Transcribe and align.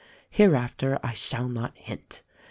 Hereafter 0.31 0.99
I 1.03 1.13
shall 1.13 1.47
not 1.47 1.77
hint. 1.77 2.23